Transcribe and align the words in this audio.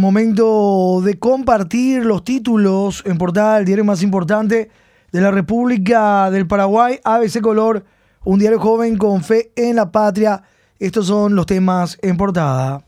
momento 0.00 1.00
de 1.04 1.18
compartir 1.18 2.04
los 2.04 2.24
títulos 2.24 3.02
en 3.06 3.18
portada 3.18 3.56
del 3.56 3.64
diario 3.64 3.84
más 3.84 4.02
importante 4.02 4.70
de 5.12 5.20
la 5.20 5.30
República 5.30 6.30
del 6.30 6.46
Paraguay, 6.46 7.00
ABC 7.04 7.40
Color, 7.40 7.84
un 8.24 8.38
diario 8.38 8.58
joven 8.58 8.98
con 8.98 9.22
fe 9.22 9.52
en 9.56 9.76
la 9.76 9.90
patria. 9.90 10.42
Estos 10.78 11.06
son 11.06 11.34
los 11.34 11.46
temas 11.46 11.98
en 12.02 12.16
portada. 12.16 12.84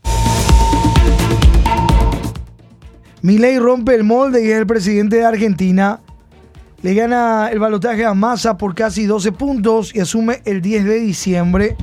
Milei 3.21 3.59
rompe 3.59 3.95
el 3.95 4.03
molde 4.03 4.45
y 4.45 4.49
es 4.49 4.57
el 4.57 4.67
presidente 4.67 5.17
de 5.17 5.25
Argentina. 5.25 5.99
Le 6.81 6.93
gana 6.93 7.49
el 7.51 7.59
balotaje 7.59 8.05
a 8.05 8.13
Massa 8.13 8.57
por 8.57 8.75
casi 8.75 9.05
12 9.05 9.31
puntos 9.33 9.93
y 9.93 9.99
asume 9.99 10.41
el 10.45 10.61
10 10.61 10.85
de 10.85 10.99
diciembre. 10.99 11.75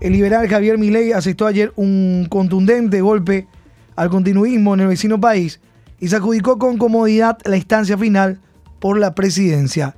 El 0.00 0.12
liberal 0.12 0.46
Javier 0.48 0.78
Milei 0.78 1.12
aceptó 1.12 1.46
ayer 1.46 1.72
un 1.76 2.26
contundente 2.28 3.00
golpe 3.00 3.48
al 3.96 4.10
continuismo 4.10 4.74
en 4.74 4.80
el 4.80 4.88
vecino 4.88 5.20
país 5.20 5.60
y 5.98 6.08
se 6.08 6.16
adjudicó 6.16 6.58
con 6.58 6.78
comodidad 6.78 7.38
la 7.44 7.56
instancia 7.56 7.96
final 7.96 8.40
por 8.78 8.98
la 8.98 9.14
presidencia. 9.14 9.94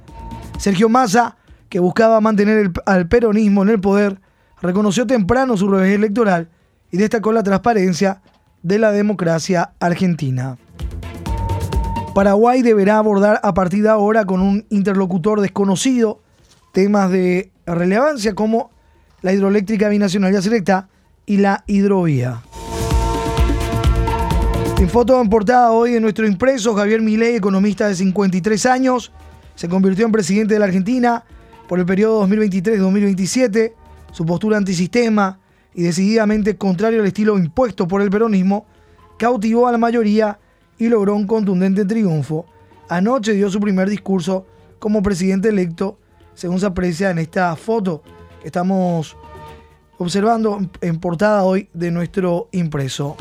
Sergio 0.59 0.89
Massa, 0.89 1.37
que 1.69 1.81
buscaba 1.81 2.21
mantener 2.21 2.71
al 2.87 3.09
peronismo 3.09 3.63
en 3.63 3.69
el 3.71 3.81
poder, 3.81 4.21
reconoció 4.63 5.07
temprano 5.07 5.57
su 5.57 5.69
revés 5.69 5.95
electoral 5.95 6.49
y 6.91 6.97
destacó 6.97 7.33
la 7.33 7.43
transparencia 7.43 8.23
de 8.63 8.79
la 8.79 8.93
democracia 8.93 9.73
argentina. 9.79 10.57
Paraguay 12.15 12.63
deberá 12.63 12.99
abordar 12.99 13.39
a 13.43 13.55
partir 13.55 13.83
de 13.83 13.91
ahora 13.91 14.25
con 14.25 14.41
un 14.41 14.67
interlocutor 14.71 15.41
desconocido 15.41 16.21
temas 16.73 17.11
de 17.11 17.53
relevancia 17.67 18.35
como 18.35 18.71
la 19.23 19.33
hidroeléctrica 19.33 19.89
binacional 19.89 20.33
ya 20.33 20.43
selecta 20.43 20.89
y 21.27 21.37
la 21.37 21.65
hidrovía. 21.67 22.43
En 24.79 24.89
foto 24.89 25.21
en 25.21 25.29
portada 25.29 25.73
hoy 25.73 25.97
en 25.97 26.03
nuestro 26.03 26.25
impreso, 26.25 26.73
Javier 26.73 27.03
Milei, 27.03 27.35
economista 27.35 27.89
de 27.89 27.97
53 27.97 28.65
años, 28.67 29.11
se 29.57 29.69
convirtió 29.69 30.07
en 30.07 30.13
presidente 30.13 30.55
de 30.55 30.61
la 30.61 30.67
Argentina 30.67 31.25
por 31.67 31.81
el 31.81 31.85
periodo 31.85 32.25
2023-2027. 32.29 33.73
Su 34.13 34.25
postura 34.25 34.57
antisistema 34.57 35.41
y 35.75 35.83
decididamente 35.83 36.57
contrario 36.57 37.01
al 37.01 37.09
estilo 37.09 37.37
impuesto 37.37 37.89
por 37.89 38.03
el 38.03 38.11
peronismo 38.11 38.67
cautivó 39.19 39.67
a 39.67 39.73
la 39.73 39.79
mayoría 39.79 40.39
y 40.79 40.89
logró 40.89 41.17
un 41.17 41.27
contundente 41.27 41.85
triunfo. 41.85 42.47
Anoche 42.89 43.33
dio 43.33 43.51
su 43.51 43.59
primer 43.59 43.91
discurso 43.91 44.47
como 44.79 45.03
presidente 45.03 45.49
electo, 45.49 45.99
según 46.35 46.61
se 46.61 46.67
aprecia 46.67 47.11
en 47.11 47.19
esta 47.19 47.57
foto 47.57 48.05
que 48.41 48.47
estamos 48.47 49.17
observando 49.99 50.61
en 50.81 51.01
portada 51.01 51.43
hoy 51.43 51.69
de 51.75 51.91
nuestro 51.91 52.49
impreso. 52.53 53.17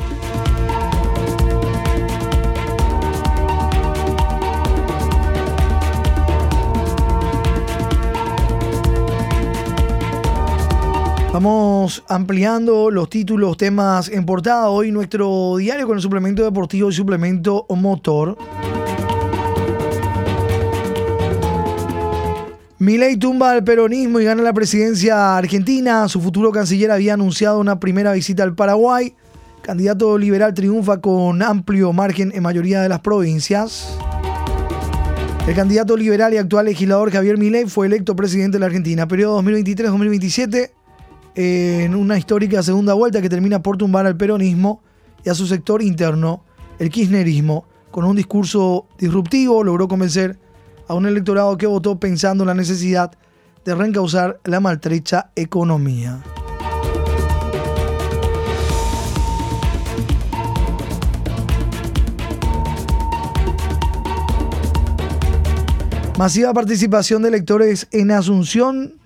Vamos 11.40 12.02
ampliando 12.08 12.90
los 12.90 13.08
títulos, 13.08 13.56
temas 13.56 14.08
en 14.08 14.26
portada. 14.26 14.70
Hoy 14.70 14.90
nuestro 14.90 15.54
diario 15.56 15.86
con 15.86 15.96
el 15.96 16.02
suplemento 16.02 16.42
deportivo 16.42 16.90
y 16.90 16.92
suplemento 16.92 17.64
motor. 17.68 18.36
Milei 22.80 23.16
tumba 23.18 23.52
al 23.52 23.62
peronismo 23.62 24.18
y 24.18 24.24
gana 24.24 24.42
la 24.42 24.52
presidencia 24.52 25.36
argentina. 25.36 26.08
Su 26.08 26.20
futuro 26.20 26.50
canciller 26.50 26.90
había 26.90 27.14
anunciado 27.14 27.60
una 27.60 27.78
primera 27.78 28.10
visita 28.14 28.42
al 28.42 28.56
Paraguay. 28.56 29.14
Candidato 29.62 30.18
liberal 30.18 30.54
triunfa 30.54 31.00
con 31.00 31.40
amplio 31.40 31.92
margen 31.92 32.32
en 32.34 32.42
mayoría 32.42 32.82
de 32.82 32.88
las 32.88 32.98
provincias. 32.98 33.96
El 35.46 35.54
candidato 35.54 35.96
liberal 35.96 36.34
y 36.34 36.38
actual 36.38 36.66
legislador 36.66 37.12
Javier 37.12 37.38
Milei 37.38 37.66
fue 37.66 37.86
electo 37.86 38.16
presidente 38.16 38.56
de 38.56 38.58
la 38.58 38.66
Argentina. 38.66 39.06
Periodo 39.06 39.40
2023-2027 39.40 40.77
en 41.40 41.94
una 41.94 42.18
histórica 42.18 42.64
segunda 42.64 42.94
vuelta 42.94 43.22
que 43.22 43.28
termina 43.28 43.62
por 43.62 43.76
tumbar 43.76 44.06
al 44.06 44.16
peronismo 44.16 44.82
y 45.24 45.28
a 45.28 45.34
su 45.36 45.46
sector 45.46 45.80
interno, 45.82 46.42
el 46.80 46.90
kirchnerismo. 46.90 47.64
Con 47.92 48.04
un 48.04 48.16
discurso 48.16 48.88
disruptivo 48.98 49.62
logró 49.62 49.86
convencer 49.86 50.36
a 50.88 50.94
un 50.94 51.06
electorado 51.06 51.56
que 51.56 51.68
votó 51.68 52.00
pensando 52.00 52.42
en 52.42 52.48
la 52.48 52.54
necesidad 52.54 53.12
de 53.64 53.72
reencauzar 53.72 54.40
la 54.42 54.58
maltrecha 54.58 55.30
economía. 55.36 56.20
Masiva 66.18 66.52
participación 66.52 67.22
de 67.22 67.28
electores 67.28 67.86
en 67.92 68.10
Asunción 68.10 68.97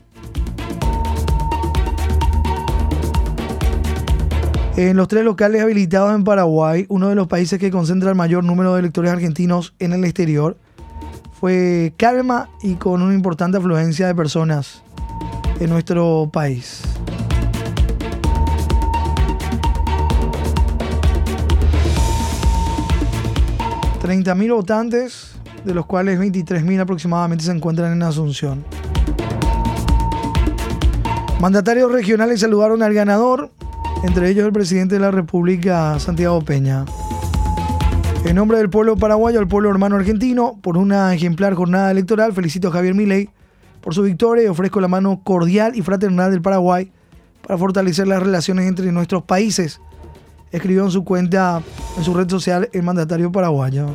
En 4.74 4.96
los 4.96 5.06
tres 5.06 5.22
locales 5.22 5.60
habilitados 5.60 6.14
en 6.14 6.24
Paraguay, 6.24 6.86
uno 6.88 7.10
de 7.10 7.14
los 7.14 7.26
países 7.26 7.58
que 7.58 7.70
concentra 7.70 8.08
el 8.08 8.16
mayor 8.16 8.42
número 8.42 8.72
de 8.72 8.80
electores 8.80 9.10
argentinos 9.12 9.74
en 9.78 9.92
el 9.92 10.02
exterior, 10.04 10.56
fue 11.38 11.92
calma 11.98 12.48
y 12.62 12.76
con 12.76 13.02
una 13.02 13.12
importante 13.12 13.58
afluencia 13.58 14.06
de 14.06 14.14
personas 14.14 14.82
en 15.60 15.68
nuestro 15.70 16.30
país. 16.32 16.82
...30.000 24.02 24.52
votantes, 24.52 25.32
de 25.64 25.74
los 25.74 25.86
cuales 25.86 26.18
23.000 26.18 26.80
aproximadamente 26.80 27.44
se 27.44 27.52
encuentran 27.52 27.92
en 27.92 28.02
Asunción. 28.02 28.64
Mandatarios 31.40 31.92
regionales 31.92 32.40
saludaron 32.40 32.82
al 32.82 32.94
ganador, 32.94 33.52
entre 34.02 34.28
ellos 34.28 34.46
el 34.46 34.52
presidente 34.52 34.96
de 34.96 35.00
la 35.00 35.10
República, 35.10 35.98
Santiago 35.98 36.42
Peña. 36.42 36.84
En 38.24 38.36
nombre 38.36 38.58
del 38.58 38.70
pueblo 38.70 38.96
paraguayo, 38.96 39.40
al 39.40 39.48
pueblo 39.48 39.70
hermano 39.70 39.96
argentino, 39.96 40.58
por 40.62 40.76
una 40.76 41.12
ejemplar 41.14 41.54
jornada 41.54 41.90
electoral, 41.90 42.32
felicito 42.32 42.68
a 42.68 42.72
Javier 42.72 42.94
Milei 42.94 43.30
por 43.80 43.94
su 43.94 44.02
victoria 44.02 44.44
y 44.44 44.46
ofrezco 44.46 44.80
la 44.80 44.88
mano 44.88 45.20
cordial 45.24 45.72
y 45.74 45.82
fraternal 45.82 46.30
del 46.30 46.40
Paraguay 46.40 46.92
para 47.46 47.58
fortalecer 47.58 48.06
las 48.06 48.22
relaciones 48.22 48.68
entre 48.68 48.92
nuestros 48.92 49.24
países, 49.24 49.80
escribió 50.52 50.84
en 50.84 50.90
su 50.90 51.04
cuenta, 51.04 51.60
en 51.96 52.04
su 52.04 52.14
red 52.14 52.28
social, 52.28 52.68
el 52.72 52.82
mandatario 52.82 53.32
paraguayo. 53.32 53.88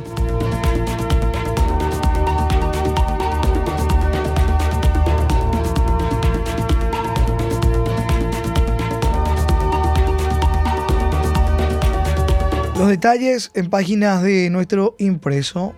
Los 12.78 12.86
detalles 12.86 13.50
en 13.54 13.70
páginas 13.70 14.22
de 14.22 14.50
nuestro 14.50 14.94
impreso. 14.98 15.74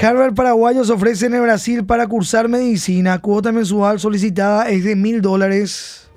Harvard 0.00 0.32
Paraguayos 0.32 0.88
ofrecen 0.88 1.34
en 1.34 1.42
Brasil 1.42 1.84
para 1.84 2.06
cursar 2.06 2.46
medicina. 2.46 3.18
Cuota 3.18 3.50
mensual 3.50 3.98
solicitada 3.98 4.68
es 4.68 4.84
de 4.84 4.94
mil 4.94 5.20
dólares. 5.20 6.08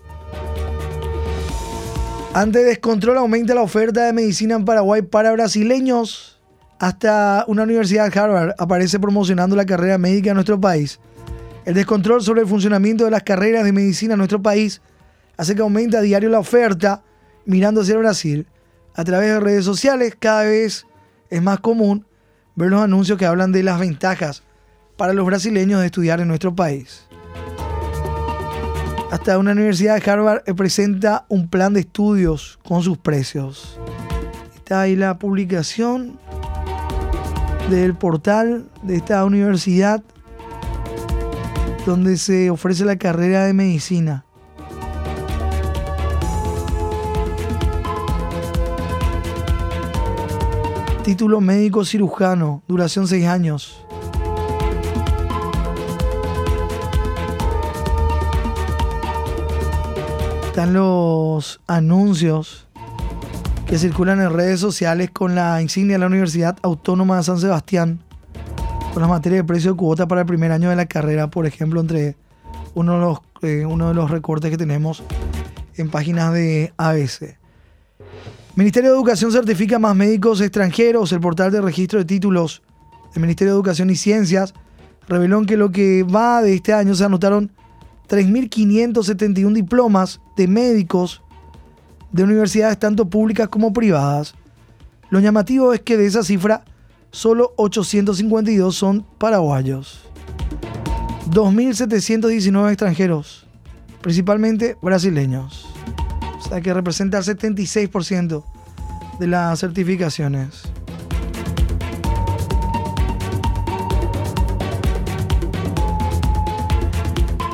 Ante 2.35 2.63
descontrol 2.63 3.17
aumenta 3.17 3.55
la 3.55 3.63
oferta 3.63 4.05
de 4.05 4.13
medicina 4.13 4.53
en 4.53 4.63
Paraguay 4.63 5.01
para 5.01 5.31
brasileños. 5.31 6.39
Hasta 6.77 7.43
una 7.47 7.63
universidad 7.63 8.15
Harvard 8.15 8.53
aparece 8.59 8.99
promocionando 8.99 9.55
la 9.55 9.65
carrera 9.65 9.97
médica 9.97 10.29
en 10.29 10.35
nuestro 10.35 10.61
país. 10.61 10.99
El 11.65 11.73
descontrol 11.73 12.21
sobre 12.21 12.41
el 12.41 12.47
funcionamiento 12.47 13.05
de 13.05 13.11
las 13.11 13.23
carreras 13.23 13.63
de 13.63 13.71
medicina 13.71 14.13
en 14.13 14.19
nuestro 14.19 14.43
país 14.43 14.79
hace 15.41 15.55
que 15.55 15.63
aumente 15.63 15.97
a 15.97 16.01
diario 16.01 16.29
la 16.29 16.37
oferta 16.37 17.01
mirando 17.45 17.81
hacia 17.81 17.97
Brasil. 17.97 18.45
A 18.93 19.03
través 19.03 19.29
de 19.29 19.39
redes 19.39 19.65
sociales 19.65 20.15
cada 20.19 20.43
vez 20.43 20.85
es 21.31 21.41
más 21.41 21.59
común 21.59 22.05
ver 22.53 22.69
los 22.69 22.79
anuncios 22.79 23.17
que 23.17 23.25
hablan 23.25 23.51
de 23.51 23.63
las 23.63 23.79
ventajas 23.79 24.43
para 24.97 25.13
los 25.13 25.25
brasileños 25.25 25.79
de 25.79 25.87
estudiar 25.87 26.19
en 26.19 26.27
nuestro 26.27 26.55
país. 26.55 27.07
Hasta 29.09 29.39
una 29.39 29.53
universidad 29.53 29.99
de 29.99 30.11
Harvard 30.11 30.43
presenta 30.55 31.25
un 31.27 31.49
plan 31.49 31.73
de 31.73 31.79
estudios 31.79 32.59
con 32.63 32.83
sus 32.83 32.99
precios. 32.99 33.79
Está 34.55 34.81
ahí 34.81 34.95
la 34.95 35.17
publicación 35.17 36.19
del 37.71 37.95
portal 37.95 38.69
de 38.83 38.97
esta 38.97 39.25
universidad 39.25 40.03
donde 41.83 42.17
se 42.17 42.51
ofrece 42.51 42.85
la 42.85 42.97
carrera 42.97 43.45
de 43.45 43.53
medicina. 43.53 44.23
Título 51.03 51.41
médico 51.41 51.83
cirujano, 51.83 52.61
duración 52.67 53.07
6 53.07 53.25
años. 53.25 53.83
Están 60.45 60.73
los 60.73 61.59
anuncios 61.65 62.67
que 63.65 63.79
circulan 63.79 64.21
en 64.21 64.31
redes 64.31 64.59
sociales 64.59 65.09
con 65.09 65.33
la 65.33 65.59
insignia 65.63 65.95
de 65.95 65.99
la 66.01 66.05
Universidad 66.05 66.57
Autónoma 66.61 67.17
de 67.17 67.23
San 67.23 67.39
Sebastián, 67.39 68.03
con 68.93 69.01
las 69.01 69.09
materias 69.09 69.39
de 69.39 69.47
precio 69.47 69.71
de 69.71 69.77
cuota 69.77 70.07
para 70.07 70.21
el 70.21 70.27
primer 70.27 70.51
año 70.51 70.69
de 70.69 70.75
la 70.75 70.85
carrera, 70.85 71.31
por 71.31 71.47
ejemplo, 71.47 71.81
entre 71.81 72.15
uno 72.75 72.93
de 72.93 72.99
los, 72.99 73.19
eh, 73.41 73.65
uno 73.65 73.87
de 73.87 73.95
los 73.95 74.11
recortes 74.11 74.51
que 74.51 74.57
tenemos 74.57 75.03
en 75.77 75.89
páginas 75.89 76.31
de 76.31 76.73
ABC. 76.77 77.40
Ministerio 78.55 78.89
de 78.89 78.97
Educación 78.97 79.31
certifica 79.31 79.79
más 79.79 79.95
médicos 79.95 80.41
extranjeros. 80.41 81.13
El 81.13 81.21
portal 81.21 81.51
de 81.51 81.61
registro 81.61 81.99
de 81.99 82.05
títulos 82.05 82.61
del 83.13 83.21
Ministerio 83.21 83.53
de 83.53 83.57
Educación 83.57 83.89
y 83.89 83.95
Ciencias 83.95 84.53
reveló 85.07 85.45
que 85.45 85.55
lo 85.55 85.71
que 85.71 86.03
va 86.03 86.41
de 86.41 86.55
este 86.55 86.73
año 86.73 86.93
se 86.93 87.05
anotaron 87.05 87.51
3.571 88.09 89.53
diplomas 89.53 90.19
de 90.35 90.49
médicos 90.49 91.21
de 92.11 92.23
universidades 92.23 92.77
tanto 92.77 93.09
públicas 93.09 93.47
como 93.47 93.71
privadas. 93.71 94.35
Lo 95.09 95.21
llamativo 95.21 95.73
es 95.73 95.79
que 95.79 95.95
de 95.95 96.05
esa 96.05 96.23
cifra, 96.23 96.65
solo 97.09 97.53
852 97.55 98.75
son 98.75 99.05
paraguayos. 99.17 100.01
2.719 101.29 102.67
extranjeros, 102.69 103.47
principalmente 104.01 104.75
brasileños. 104.81 105.70
Sea 106.51 106.59
que 106.59 106.73
representa 106.73 107.17
el 107.17 107.23
76% 107.23 108.43
de 109.19 109.27
las 109.27 109.57
certificaciones. 109.57 110.63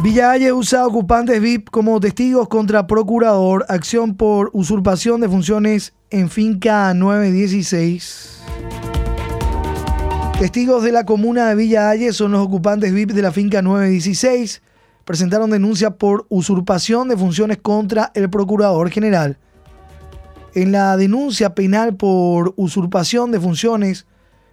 Villa 0.01 0.29
Valle 0.29 0.51
usa 0.51 0.87
ocupantes 0.87 1.39
VIP 1.39 1.69
como 1.69 1.99
testigos 1.99 2.47
contra 2.47 2.87
procurador, 2.87 3.67
acción 3.69 4.15
por 4.15 4.49
usurpación 4.53 5.21
de 5.21 5.29
funciones 5.29 5.93
en 6.09 6.31
finca 6.31 6.91
916. 6.95 8.41
Testigos 10.39 10.81
de 10.81 10.91
la 10.91 11.05
comuna 11.05 11.49
de 11.49 11.53
Villa 11.55 11.83
Valle 11.83 12.13
son 12.13 12.31
los 12.31 12.41
ocupantes 12.43 12.91
VIP 12.91 13.11
de 13.11 13.21
la 13.21 13.31
finca 13.31 13.61
916. 13.61 14.63
Presentaron 15.07 15.49
denuncia 15.49 15.91
por 15.91 16.25
usurpación 16.27 17.07
de 17.07 17.15
funciones 17.15 17.59
contra 17.59 18.11
el 18.13 18.29
procurador 18.29 18.89
general. 18.89 19.37
En 20.53 20.73
la 20.73 20.97
denuncia 20.97 21.55
penal 21.55 21.95
por 21.95 22.53
usurpación 22.57 23.31
de 23.31 23.39
funciones 23.39 24.05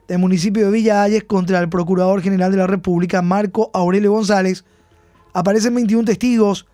del 0.06 0.20
municipio 0.20 0.66
de 0.66 0.70
Villa 0.70 1.02
Ayes 1.02 1.24
contra 1.24 1.58
el 1.58 1.68
procurador 1.68 2.22
general 2.22 2.52
de 2.52 2.58
la 2.58 2.68
República, 2.68 3.20
Marco 3.20 3.72
Aurelio 3.74 4.12
González, 4.12 4.64
aparecen 5.32 5.74
21 5.74 6.04
testigos, 6.04 6.66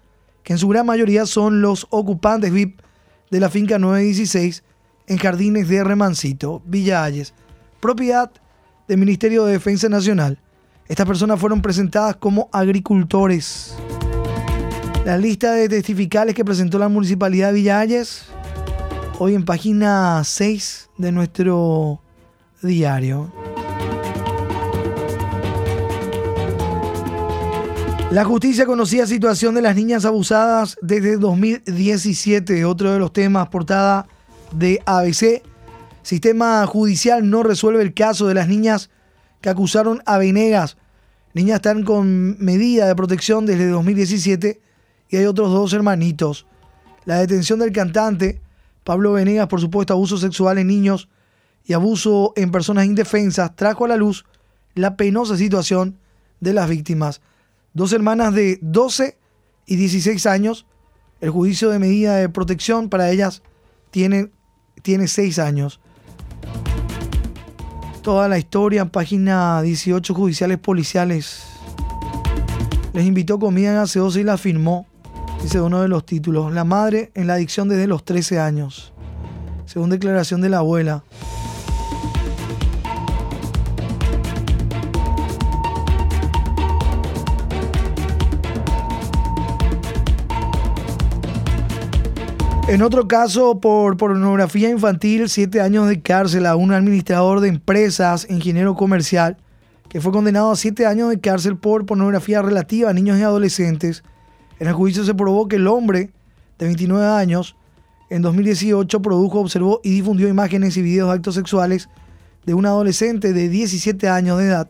que 0.43 0.53
en 0.53 0.59
su 0.59 0.69
gran 0.69 0.85
mayoría 0.85 1.25
son 1.25 1.63
los 1.63 1.87
ocupantes 1.89 2.53
VIP 2.53 2.83
de 3.31 3.41
la 3.41 3.49
finca 3.49 3.79
916 3.79 4.63
en 5.07 5.17
Jardines 5.17 5.69
de 5.69 5.83
Remancito, 5.85 6.61
Villa 6.67 7.03
Ayes, 7.03 7.33
propiedad 7.81 8.31
del 8.89 8.99
Ministerio 8.99 9.47
de 9.47 9.53
Defensa 9.53 9.89
Nacional. 9.89 10.39
Estas 10.91 11.07
personas 11.07 11.39
fueron 11.39 11.63
presentadas 11.63 12.17
como 12.17 12.49
agricultores. 12.51 13.77
La 15.05 15.17
lista 15.17 15.53
de 15.53 15.69
testificales 15.69 16.35
que 16.35 16.45
presentó 16.45 16.81
la 16.81 16.89
Municipalidad 16.89 17.47
de 17.47 17.53
Villa 17.53 17.79
Ayes, 17.79 18.25
hoy 19.21 19.37
en 19.37 19.45
página 19.45 20.21
6 20.25 20.91
de 20.99 21.13
nuestro 21.13 22.03
diario. 22.61 23.33
La 28.11 28.25
justicia 28.25 28.67
conocía 28.67 29.07
situación 29.07 29.55
de 29.55 29.63
las 29.63 29.77
niñas 29.77 30.05
abusadas 30.05 30.77
desde 30.83 31.19
2017, 31.19 32.65
otro 32.65 32.93
de 32.93 32.99
los 32.99 33.13
temas 33.13 33.49
portada 33.49 34.09
de 34.51 34.83
ABC. 34.87 35.41
Sistema 36.03 36.67
judicial 36.67 37.31
no 37.31 37.45
resuelve 37.45 37.81
el 37.81 37.95
caso 37.95 38.27
de 38.27 38.35
las 38.35 38.49
niñas 38.49 38.91
que 39.41 39.51
acusaron 39.51 40.03
a 40.05 40.19
Venegas. 40.19 40.77
Niñas 41.35 41.57
están 41.57 41.85
con 41.85 42.37
medida 42.43 42.87
de 42.87 42.97
protección 42.97 43.47
desde 43.47 43.69
2017 43.69 44.61
y 45.09 45.17
hay 45.17 45.25
otros 45.27 45.51
dos 45.51 45.73
hermanitos. 45.73 46.47
La 47.05 47.19
detención 47.19 47.59
del 47.59 47.73
cantante 47.73 48.41
Pablo 48.85 49.13
Venegas 49.13 49.47
por 49.49 49.61
supuesto 49.61 49.93
abuso 49.93 50.19
sexual 50.19 50.59
en 50.59 50.67
niños 50.67 51.09
y 51.65 51.73
abuso 51.73 52.33
en 52.37 52.51
personas 52.51 52.87
indefensas 52.87 53.55
trajo 53.55 53.85
a 53.85 53.89
la 53.89 53.97
luz 53.97 54.25
la 54.75 54.97
penosa 54.97 55.37
situación 55.37 55.99
de 56.41 56.55
las 56.55 56.69
víctimas 56.69 57.21
dos 57.73 57.93
hermanas 57.93 58.35
de 58.35 58.59
12 58.63 59.17
y 59.67 59.77
16 59.77 60.27
años. 60.27 60.67
El 61.21 61.31
juicio 61.31 61.71
de 61.71 61.79
medida 61.79 62.17
de 62.17 62.29
protección 62.29 62.89
para 62.89 63.11
ellas 63.11 63.43
tiene, 63.91 64.31
tiene 64.83 65.07
6 65.07 65.39
años. 65.39 65.81
Toda 68.03 68.29
la 68.29 68.39
historia, 68.39 68.87
página 68.87 69.61
18, 69.61 70.15
judiciales 70.15 70.57
policiales. 70.57 71.45
Les 72.95 73.05
invitó 73.05 73.39
comida 73.39 73.75
gaseosa 73.75 74.19
y 74.19 74.25
la 74.25 74.39
firmó, 74.39 74.87
dice 75.43 75.61
uno 75.61 75.83
de 75.83 75.89
los 75.89 76.07
títulos. 76.07 76.51
La 76.51 76.65
madre 76.65 77.11
en 77.15 77.27
la 77.27 77.35
adicción 77.35 77.69
desde 77.69 77.87
los 77.87 78.03
13 78.05 78.41
años, 78.41 78.95
según 79.67 79.91
declaración 79.91 80.41
de 80.41 80.49
la 80.49 80.59
abuela. 80.59 81.05
En 92.71 92.83
otro 92.83 93.09
caso, 93.09 93.59
por 93.59 93.97
pornografía 93.97 94.71
infantil, 94.71 95.29
siete 95.29 95.61
años 95.61 95.89
de 95.89 96.01
cárcel 96.01 96.47
a 96.47 96.55
un 96.55 96.73
administrador 96.73 97.41
de 97.41 97.49
empresas, 97.49 98.29
ingeniero 98.31 98.77
comercial, 98.77 99.39
que 99.89 100.01
fue 100.01 100.13
condenado 100.13 100.53
a 100.53 100.57
siete 100.57 100.87
años 100.87 101.11
de 101.11 101.19
cárcel 101.19 101.57
por 101.57 101.85
pornografía 101.85 102.43
relativa 102.43 102.89
a 102.89 102.93
niños 102.93 103.19
y 103.19 103.23
adolescentes. 103.23 104.05
En 104.61 104.69
el 104.69 104.75
juicio 104.75 105.03
se 105.03 105.15
probó 105.15 105.49
que 105.49 105.57
el 105.57 105.67
hombre 105.67 106.13
de 106.61 106.67
29 106.67 107.05
años, 107.05 107.57
en 108.09 108.23
2018, 108.23 109.03
produjo, 109.03 109.41
observó 109.41 109.81
y 109.83 109.91
difundió 109.91 110.29
imágenes 110.29 110.77
y 110.77 110.83
videos 110.83 111.09
de 111.09 111.15
actos 111.15 111.35
sexuales 111.35 111.89
de 112.47 112.55
un 112.55 112.67
adolescente 112.67 113.33
de 113.33 113.49
17 113.49 114.09
años 114.09 114.39
de 114.39 114.45
edad, 114.45 114.69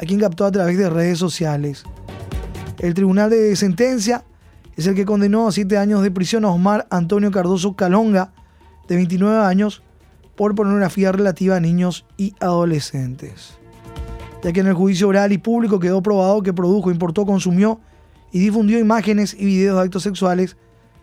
a 0.00 0.04
quien 0.04 0.18
captó 0.18 0.46
a 0.46 0.50
través 0.50 0.78
de 0.78 0.90
redes 0.90 1.20
sociales. 1.20 1.84
El 2.80 2.94
tribunal 2.94 3.30
de 3.30 3.54
sentencia 3.54 4.24
es 4.76 4.86
el 4.86 4.94
que 4.94 5.06
condenó 5.06 5.48
a 5.48 5.52
siete 5.52 5.78
años 5.78 6.02
de 6.02 6.10
prisión 6.10 6.44
a 6.44 6.50
Osmar 6.50 6.86
Antonio 6.90 7.30
Cardoso 7.30 7.74
Calonga, 7.74 8.32
de 8.88 8.96
29 8.96 9.44
años, 9.44 9.82
por 10.36 10.54
pornografía 10.54 11.12
relativa 11.12 11.56
a 11.56 11.60
niños 11.60 12.04
y 12.16 12.34
adolescentes. 12.40 13.56
Ya 14.42 14.52
que 14.52 14.60
en 14.60 14.66
el 14.66 14.74
juicio 14.74 15.08
oral 15.08 15.32
y 15.32 15.38
público 15.38 15.80
quedó 15.80 16.02
probado 16.02 16.42
que 16.42 16.52
produjo, 16.52 16.90
importó, 16.90 17.24
consumió 17.24 17.80
y 18.30 18.38
difundió 18.38 18.78
imágenes 18.78 19.34
y 19.34 19.46
videos 19.46 19.78
de 19.78 19.84
actos 19.84 20.02
sexuales 20.02 20.56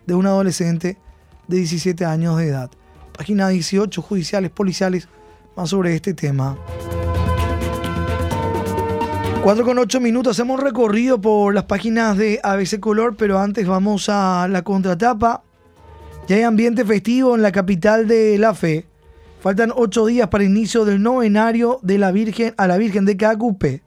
de 0.06 0.14
un 0.14 0.28
adolescente 0.28 1.00
de 1.48 1.58
17 1.58 2.06
años 2.06 2.38
de 2.38 2.48
edad. 2.48 2.70
Página 3.18 3.50
18, 3.50 4.02
judiciales, 4.02 4.52
policiales, 4.52 5.10
más 5.56 5.70
sobre 5.70 5.96
este 5.96 6.14
tema. 6.14 6.58
4 9.44 9.66
con 9.66 9.78
8 9.78 10.00
minutos, 10.00 10.40
hemos 10.40 10.58
recorrido 10.58 11.20
por 11.20 11.54
las 11.54 11.66
páginas 11.66 12.18
de 12.18 12.40
ABC 12.42 12.80
Color, 12.80 13.18
pero 13.18 13.40
antes 13.40 13.68
vamos 13.68 14.08
a 14.08 14.48
la 14.50 14.62
contratapa. 14.62 15.44
Ya 16.30 16.38
hay 16.38 16.44
ambiente 16.44 16.86
festivo 16.86 17.36
en 17.36 17.42
la 17.42 17.52
capital 17.52 18.08
de 18.08 18.38
la 18.38 18.54
fe. 18.54 18.86
Faltan 19.42 19.74
8 19.76 20.06
días 20.06 20.30
para 20.30 20.46
inicio 20.46 20.86
del 20.86 21.04
novenario 21.04 21.80
de 21.82 21.98
la 21.98 22.14
Virgen 22.14 22.54
a 22.56 22.68
la 22.68 22.78
Virgen 22.78 23.04
de 23.04 23.18
Cacupe. 23.18 23.82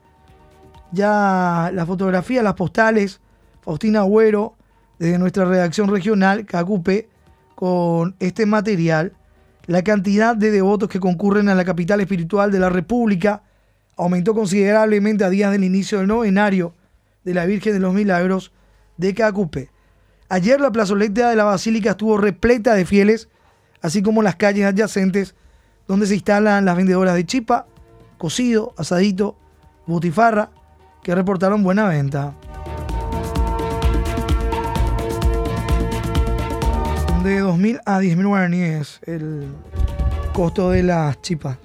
Ya 0.92 1.70
la 1.72 1.86
fotografía, 1.86 2.42
las 2.42 2.52
postales, 2.52 3.22
Faustina 3.62 4.00
Agüero, 4.00 4.56
desde 4.98 5.18
nuestra 5.18 5.46
redacción 5.46 5.88
regional, 5.88 6.44
Cacupe, 6.44 7.08
con 7.54 8.14
este 8.18 8.44
material. 8.44 9.14
La 9.64 9.82
cantidad 9.82 10.36
de 10.36 10.50
devotos 10.50 10.90
que 10.90 11.00
concurren 11.00 11.48
a 11.48 11.54
la 11.54 11.64
capital 11.64 12.02
espiritual 12.02 12.52
de 12.52 12.58
la 12.58 12.68
República 12.68 13.42
aumentó 13.96 14.34
considerablemente 14.34 15.24
a 15.24 15.30
días 15.30 15.50
del 15.50 15.64
inicio 15.64 15.98
del 15.98 16.08
novenario 16.08 16.74
de 17.24 17.34
la 17.34 17.46
Virgen 17.46 17.72
de 17.72 17.80
los 17.80 17.94
Milagros 17.94 18.52
de 18.96 19.14
Cacupe. 19.14 19.70
Ayer 20.28 20.60
la 20.60 20.70
plazoleta 20.70 21.30
de 21.30 21.36
la 21.36 21.44
Basílica 21.44 21.90
estuvo 21.90 22.18
repleta 22.18 22.74
de 22.74 22.84
fieles, 22.84 23.28
así 23.80 24.02
como 24.02 24.22
las 24.22 24.36
calles 24.36 24.66
adyacentes 24.66 25.34
donde 25.88 26.06
se 26.06 26.14
instalan 26.14 26.64
las 26.64 26.76
vendedoras 26.76 27.14
de 27.14 27.24
chipa, 27.24 27.66
cocido, 28.18 28.74
asadito, 28.76 29.36
butifarra, 29.86 30.50
que 31.02 31.14
reportaron 31.14 31.62
buena 31.62 31.88
venta. 31.88 32.34
De 37.22 37.42
2.000 37.42 37.80
a 37.84 38.00
10.000 38.00 38.26
guaraníes 38.26 39.00
el 39.04 39.48
costo 40.32 40.70
de 40.70 40.84
las 40.84 41.20
chipas 41.22 41.58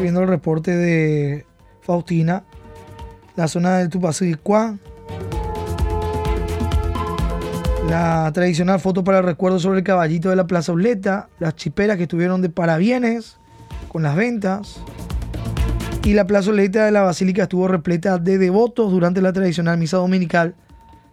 viendo 0.00 0.20
el 0.22 0.28
reporte 0.28 0.76
de 0.76 1.46
Faustina, 1.82 2.44
la 3.36 3.48
zona 3.48 3.78
de 3.78 3.88
Tupacicua, 3.88 4.76
La 7.88 8.30
tradicional 8.34 8.80
foto 8.80 9.02
para 9.02 9.20
el 9.20 9.24
recuerdo 9.24 9.58
sobre 9.58 9.78
el 9.78 9.84
caballito 9.84 10.28
de 10.28 10.36
la 10.36 10.46
Plaza 10.46 10.72
Uleta, 10.72 11.30
las 11.38 11.56
chiperas 11.56 11.96
que 11.96 12.02
estuvieron 12.02 12.42
de 12.42 12.50
parabienes 12.50 13.38
con 13.88 14.02
las 14.02 14.14
ventas. 14.14 14.82
Y 16.04 16.12
la 16.12 16.26
plazoleta 16.26 16.84
de 16.84 16.92
la 16.92 17.00
basílica 17.00 17.44
estuvo 17.44 17.66
repleta 17.66 18.18
de 18.18 18.36
devotos 18.36 18.92
durante 18.92 19.22
la 19.22 19.32
tradicional 19.32 19.78
misa 19.78 19.96
dominical 19.96 20.54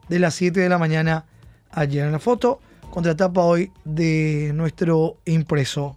de 0.10 0.20
las 0.20 0.36
7 0.36 0.60
de 0.60 0.68
la 0.68 0.78
mañana 0.78 1.24
ayer. 1.72 2.06
En 2.06 2.12
la 2.12 2.20
foto, 2.20 2.60
contratapa 2.90 3.42
hoy 3.42 3.72
de 3.86 4.52
nuestro 4.54 5.16
impreso. 5.24 5.96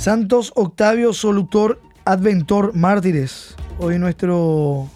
Santos 0.00 0.50
Octavio 0.54 1.12
Solutor 1.12 1.78
Adventor 2.06 2.74
Mártires. 2.74 3.54
Hoy 3.78 3.98
nuestro 3.98 4.88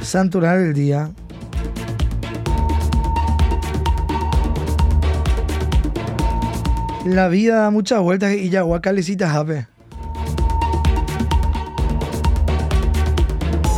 santo 0.00 0.38
del 0.40 0.74
día. 0.74 1.10
La 7.04 7.26
vida 7.26 7.62
da 7.62 7.70
muchas 7.70 8.00
vueltas 8.00 8.32
y 8.34 8.48
ya 8.48 8.62
calecita 8.80 9.28
jape. 9.28 9.66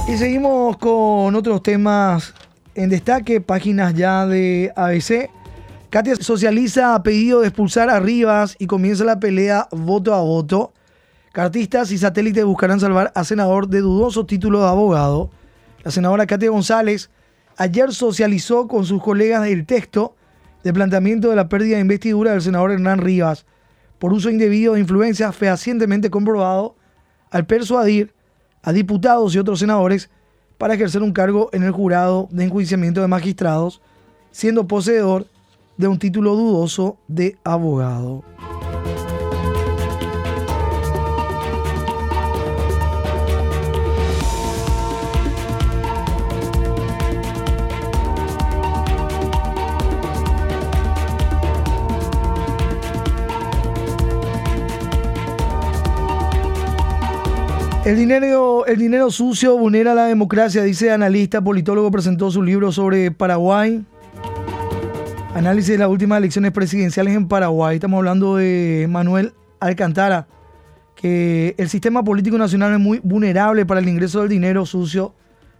Y 0.09 0.19
seguimos 0.19 0.77
con 0.77 1.35
otros 1.37 1.63
temas 1.63 2.35
en 2.75 2.91
destaque, 2.91 3.41
páginas 3.41 3.95
ya 3.95 4.27
de 4.27 4.75
ABC. 4.77 5.31
Katia 5.95 6.17
socializa 6.17 6.97
a 6.97 7.05
pedido 7.05 7.41
de 7.41 7.47
expulsar 7.47 7.89
a 7.89 8.01
Rivas 8.01 8.57
y 8.59 8.67
comienza 8.67 9.05
la 9.05 9.21
pelea 9.21 9.69
voto 9.71 10.13
a 10.13 10.21
voto. 10.23 10.73
Cartistas 11.33 11.93
y 11.93 11.99
satélites 11.99 12.45
buscarán 12.45 12.81
salvar 12.81 13.13
a 13.15 13.23
senador 13.23 13.69
de 13.69 13.81
dudoso 13.81 14.27
título 14.27 14.59
de 14.63 14.67
abogado. 14.67 15.31
La 15.85 15.93
senadora 15.93 16.27
Katia 16.27 16.51
González 16.51 17.11
ayer 17.59 17.93
socializó 17.93 18.67
con 18.67 18.85
sus 18.85 19.01
colegas 19.01 19.47
el 19.47 19.67
texto 19.67 20.17
de 20.65 20.73
planteamiento 20.73 21.31
de 21.31 21.37
la 21.37 21.49
pérdida 21.49 21.77
de 21.77 21.83
investidura 21.83 22.33
del 22.33 22.43
senador 22.43 22.73
Hernán 22.73 22.99
Rivas 22.99 23.47
por 24.01 24.13
uso 24.13 24.31
indebido 24.31 24.75
de 24.75 24.81
influencia 24.81 25.31
fehacientemente 25.31 26.11
comprobado 26.11 26.75
al 27.31 27.47
persuadir 27.47 28.13
a 28.65 28.73
diputados 28.73 29.33
y 29.33 29.39
otros 29.39 29.61
senadores 29.61 30.11
para 30.59 30.75
ejercer 30.75 31.05
un 31.05 31.13
cargo 31.13 31.51
en 31.53 31.63
el 31.63 31.71
jurado 31.71 32.27
de 32.33 32.43
enjuiciamiento 32.47 33.01
de 33.01 33.07
magistrados, 33.07 33.81
siendo 34.33 34.67
poseedor 34.67 35.29
de 35.77 35.89
un 35.89 35.99
título 35.99 36.35
dudoso 36.35 36.99
de 37.09 37.37
abogado. 37.45 38.23
El 57.85 57.97
dinero, 57.97 58.65
el 58.65 58.79
dinero 58.79 59.11
sucio 59.11 59.59
vulnera 59.59 59.95
la 59.95 60.07
democracia, 60.07 60.63
dice 60.63 60.91
analista, 60.91 61.45
politólogo, 61.45 61.91
presentó 61.91 62.31
su 62.31 62.43
libro 62.43 62.73
sobre 62.73 63.11
Paraguay. 63.11 63.85
Análisis 65.35 65.73
de 65.73 65.79
las 65.79 65.89
últimas 65.89 66.19
elecciones 66.19 66.53
presidenciales 66.53 67.17
en 67.17 67.27
Paraguay. 67.27 67.75
Estamos 67.75 67.99
hablando 67.99 68.37
de 68.37 68.87
Manuel 68.89 69.35
Alcantara, 69.59 70.29
que 70.95 71.57
el 71.59 71.69
sistema 71.69 72.05
político 72.05 72.39
nacional 72.39 72.73
es 72.73 72.79
muy 72.79 73.01
vulnerable 73.03 73.67
para 73.67 73.81
el 73.81 73.89
ingreso 73.89 74.21
del 74.21 74.29
dinero 74.29 74.65
sucio 74.65 75.13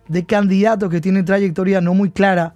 de 0.07 0.25
candidatos 0.25 0.89
que 0.89 1.01
tienen 1.01 1.25
trayectoria 1.25 1.81
no 1.81 1.93
muy 1.93 2.11
clara. 2.11 2.55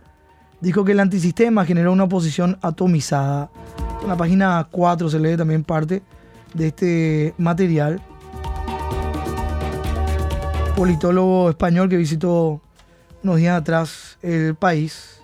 Dijo 0.60 0.84
que 0.84 0.92
el 0.92 1.00
antisistema 1.00 1.64
generó 1.64 1.92
una 1.92 2.04
oposición 2.04 2.56
atomizada. 2.62 3.50
En 4.00 4.06
la 4.06 4.16
página 4.16 4.68
4 4.70 5.10
se 5.10 5.18
lee 5.18 5.36
también 5.36 5.64
parte 5.64 6.02
de 6.54 6.68
este 6.68 7.34
material. 7.36 8.00
Politólogo 10.76 11.50
español 11.50 11.88
que 11.88 11.96
visitó 11.96 12.60
unos 13.24 13.38
días 13.38 13.60
atrás 13.60 14.18
el 14.22 14.54
país 14.54 15.17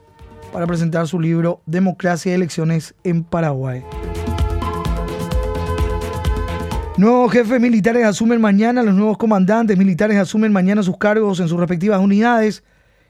para 0.55 0.69
presentar 0.69 1.09
su 1.09 1.19
libro 1.19 1.63
Democracia 1.67 2.31
y 2.31 2.37
Elecciones 2.37 2.95
en 3.03 3.25
Paraguay. 3.25 3.83
Nuevos 6.97 7.33
jefes 7.33 7.61
militares 7.61 8.07
asumen 8.07 8.41
mañana, 8.41 8.85
los 8.85 8.95
nuevos 8.95 9.19
comandantes 9.19 9.77
militares 9.77 10.17
asumen 10.17 10.53
mañana 10.53 10.85
sus 10.85 10.97
cargos 10.97 11.41
en 11.41 11.49
sus 11.49 11.59
respectivas 11.59 11.99
unidades, 11.99 12.63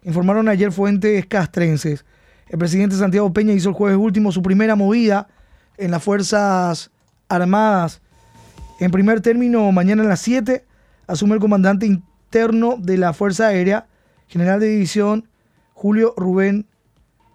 informaron 0.05 0.49
ayer 0.49 0.73
fuentes 0.73 1.27
castrenses. 1.27 2.07
El 2.49 2.59
presidente 2.59 2.97
Santiago 2.97 3.31
Peña 3.31 3.53
hizo 3.53 3.69
el 3.69 3.75
jueves 3.75 3.99
último 3.99 4.33
su 4.33 4.41
primera 4.41 4.75
movida 4.75 5.29
en 5.77 5.91
las 5.91 6.03
Fuerzas 6.03 6.91
Armadas. 7.29 8.01
En 8.81 8.91
primer 8.91 9.21
término, 9.21 9.71
mañana 9.71 10.03
a 10.03 10.07
las 10.07 10.21
7, 10.21 10.65
asume 11.07 11.35
el 11.35 11.41
comandante 11.41 11.85
interno 11.85 12.79
de 12.79 12.97
la 12.97 13.13
Fuerza 13.13 13.49
Aérea, 13.49 13.87
general 14.29 14.61
de 14.61 14.69
división 14.69 15.29
Julio 15.75 16.15
Rubén 16.17 16.69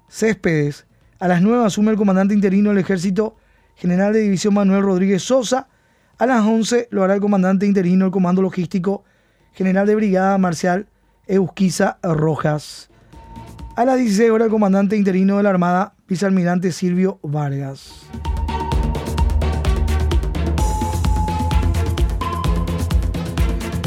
Céspedes. 0.09 0.85
A 1.19 1.27
las 1.27 1.41
9 1.41 1.65
asume 1.65 1.91
el 1.91 1.97
comandante 1.97 2.33
interino 2.33 2.69
del 2.69 2.79
ejército 2.79 3.35
general 3.75 4.13
de 4.13 4.21
división 4.21 4.53
Manuel 4.53 4.83
Rodríguez 4.83 5.23
Sosa. 5.23 5.67
A 6.17 6.25
las 6.25 6.43
11 6.43 6.89
lo 6.91 7.03
hará 7.03 7.13
el 7.13 7.21
comandante 7.21 7.65
interino 7.65 8.05
del 8.05 8.11
comando 8.11 8.41
logístico 8.41 9.03
general 9.53 9.87
de 9.87 9.95
brigada 9.95 10.37
marcial 10.37 10.87
Eusquiza 11.27 11.99
Rojas. 12.03 12.89
A 13.75 13.85
las 13.85 13.97
16 13.97 14.31
horas 14.31 14.47
el 14.47 14.51
comandante 14.51 14.97
interino 14.97 15.37
de 15.37 15.43
la 15.43 15.51
Armada, 15.51 15.93
vicealmirante 16.07 16.71
Silvio 16.71 17.19
Vargas. 17.23 18.07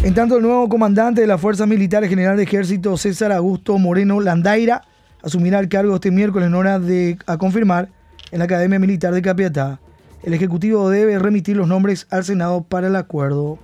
En 0.03 0.15
tanto, 0.15 0.37
el 0.37 0.43
nuevo 0.43 0.69
comandante 0.69 1.21
de 1.21 1.27
las 1.27 1.41
Fuerzas 1.41 1.69
Militares 1.69 2.11
General 2.11 2.37
de 2.37 2.43
Ejército, 2.43 2.97
César 2.97 3.31
Augusto 3.31 3.79
Moreno 3.79 4.19
Landaira, 4.21 4.83
asumirá 5.23 5.59
el 5.59 5.69
cargo 5.69 5.95
este 5.95 6.11
miércoles 6.11 6.49
en 6.49 6.55
hora 6.55 6.79
de 6.79 7.19
a 7.27 7.39
confirmar 7.39 7.89
en 8.31 8.39
la 8.39 8.45
Academia 8.47 8.79
Militar 8.79 9.15
de 9.15 9.23
Capiatá. 9.23 9.81
El 10.23 10.35
Ejecutivo 10.35 10.89
debe 10.91 11.19
remitir 11.19 11.57
los 11.57 11.69
nombres 11.69 12.07
al 12.11 12.25
Senado 12.25 12.63
para 12.63 12.87
el 12.87 12.97
acuerdo. 12.97 13.59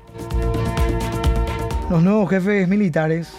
Los 1.90 2.02
nuevos 2.02 2.28
jefes 2.28 2.68
militares 2.68 3.32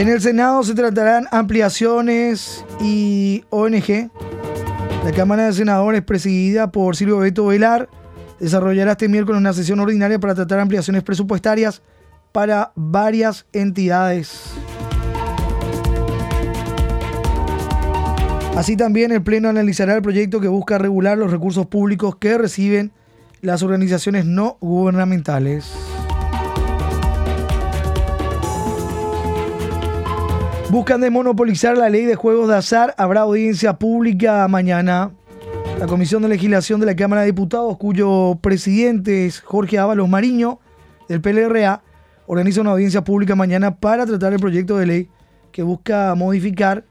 En 0.00 0.08
el 0.08 0.22
Senado 0.22 0.62
se 0.62 0.72
tratarán 0.72 1.26
ampliaciones 1.30 2.64
y 2.80 3.44
ONG 3.50 4.10
la 5.04 5.12
Cámara 5.12 5.46
de 5.46 5.52
Senadores, 5.52 6.02
presidida 6.02 6.70
por 6.70 6.94
Silvio 6.94 7.18
Beto 7.18 7.46
Velar, 7.46 7.88
desarrollará 8.38 8.92
este 8.92 9.08
miércoles 9.08 9.40
una 9.40 9.52
sesión 9.52 9.80
ordinaria 9.80 10.18
para 10.18 10.34
tratar 10.34 10.60
ampliaciones 10.60 11.02
presupuestarias 11.02 11.82
para 12.32 12.72
varias 12.74 13.46
entidades. 13.52 14.52
Así 18.56 18.76
también 18.76 19.10
el 19.10 19.22
Pleno 19.22 19.48
analizará 19.48 19.94
el 19.94 20.02
proyecto 20.02 20.40
que 20.40 20.48
busca 20.48 20.76
regular 20.76 21.16
los 21.16 21.30
recursos 21.30 21.66
públicos 21.66 22.16
que 22.16 22.36
reciben 22.36 22.92
las 23.40 23.62
organizaciones 23.62 24.26
no 24.26 24.58
gubernamentales. 24.60 25.89
Buscan 30.70 31.00
desmonopolizar 31.00 31.76
la 31.76 31.90
ley 31.90 32.04
de 32.04 32.14
juegos 32.14 32.48
de 32.48 32.54
azar. 32.54 32.94
Habrá 32.96 33.22
audiencia 33.22 33.72
pública 33.72 34.46
mañana. 34.46 35.10
La 35.80 35.88
Comisión 35.88 36.22
de 36.22 36.28
Legislación 36.28 36.78
de 36.78 36.86
la 36.86 36.94
Cámara 36.94 37.22
de 37.22 37.26
Diputados, 37.26 37.76
cuyo 37.76 38.38
presidente 38.40 39.26
es 39.26 39.40
Jorge 39.40 39.80
Ábalos 39.80 40.08
Mariño, 40.08 40.60
del 41.08 41.20
PLRA, 41.20 41.82
organiza 42.28 42.60
una 42.60 42.70
audiencia 42.70 43.02
pública 43.02 43.34
mañana 43.34 43.74
para 43.74 44.06
tratar 44.06 44.32
el 44.32 44.38
proyecto 44.38 44.76
de 44.76 44.86
ley 44.86 45.08
que 45.50 45.64
busca 45.64 46.14
modificar 46.14 46.84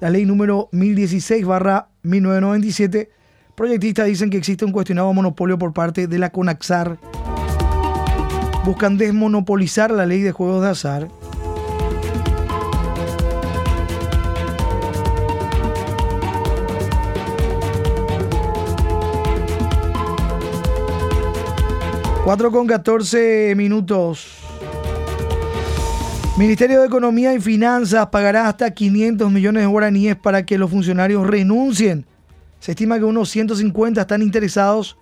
la 0.00 0.10
ley 0.10 0.26
número 0.26 0.68
1016-1997. 0.72 3.08
Proyectistas 3.54 4.08
dicen 4.08 4.28
que 4.28 4.36
existe 4.36 4.66
un 4.66 4.72
cuestionado 4.72 5.10
monopolio 5.14 5.58
por 5.58 5.72
parte 5.72 6.06
de 6.06 6.18
la 6.18 6.28
CONAXAR. 6.28 6.98
Buscan 8.66 8.98
desmonopolizar 8.98 9.90
la 9.90 10.04
ley 10.04 10.20
de 10.20 10.32
juegos 10.32 10.62
de 10.62 10.68
azar. 10.68 11.08
4 22.24 22.52
con 22.52 22.68
14 22.68 23.54
minutos. 23.56 24.28
Ministerio 26.38 26.80
de 26.80 26.86
Economía 26.86 27.34
y 27.34 27.40
Finanzas 27.40 28.06
pagará 28.12 28.46
hasta 28.46 28.70
500 28.70 29.28
millones 29.32 29.64
de 29.64 29.66
guaraníes 29.66 30.14
para 30.14 30.46
que 30.46 30.56
los 30.56 30.70
funcionarios 30.70 31.26
renuncien. 31.26 32.06
Se 32.60 32.72
estima 32.72 32.98
que 32.98 33.04
unos 33.04 33.28
150 33.28 34.00
están 34.00 34.22
interesados 34.22 34.96